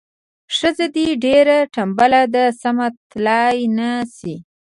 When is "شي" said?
4.15-4.35